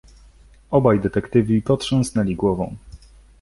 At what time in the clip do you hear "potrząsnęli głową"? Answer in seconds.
1.61-2.75